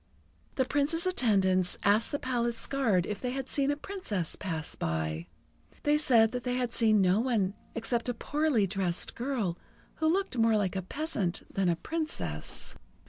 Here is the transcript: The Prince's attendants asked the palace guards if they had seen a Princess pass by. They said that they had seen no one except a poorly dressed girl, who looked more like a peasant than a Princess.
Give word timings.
The 0.55 0.65
Prince's 0.65 1.05
attendants 1.05 1.77
asked 1.83 2.11
the 2.11 2.17
palace 2.17 2.65
guards 2.65 3.05
if 3.07 3.21
they 3.21 3.29
had 3.33 3.47
seen 3.47 3.69
a 3.69 3.75
Princess 3.77 4.35
pass 4.35 4.73
by. 4.73 5.27
They 5.83 5.99
said 5.99 6.31
that 6.31 6.43
they 6.43 6.55
had 6.55 6.73
seen 6.73 7.01
no 7.03 7.19
one 7.19 7.53
except 7.75 8.09
a 8.09 8.15
poorly 8.15 8.65
dressed 8.65 9.13
girl, 9.13 9.59
who 9.97 10.11
looked 10.11 10.39
more 10.39 10.57
like 10.57 10.75
a 10.75 10.81
peasant 10.81 11.43
than 11.53 11.69
a 11.69 11.75
Princess. 11.75 12.73